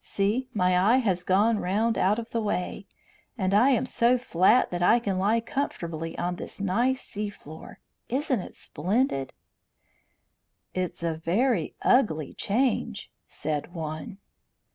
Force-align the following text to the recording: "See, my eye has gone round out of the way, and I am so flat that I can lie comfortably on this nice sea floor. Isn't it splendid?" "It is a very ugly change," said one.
"See, 0.03 0.49
my 0.51 0.75
eye 0.79 0.97
has 0.97 1.23
gone 1.23 1.59
round 1.59 1.95
out 1.95 2.17
of 2.17 2.31
the 2.31 2.41
way, 2.41 2.87
and 3.37 3.53
I 3.53 3.69
am 3.69 3.85
so 3.85 4.17
flat 4.17 4.71
that 4.71 4.81
I 4.81 4.97
can 4.97 5.19
lie 5.19 5.41
comfortably 5.41 6.17
on 6.17 6.37
this 6.37 6.59
nice 6.59 7.03
sea 7.03 7.29
floor. 7.29 7.79
Isn't 8.09 8.39
it 8.39 8.55
splendid?" 8.55 9.31
"It 10.73 10.93
is 10.93 11.03
a 11.03 11.13
very 11.17 11.75
ugly 11.83 12.33
change," 12.33 13.11
said 13.27 13.75
one. 13.75 14.17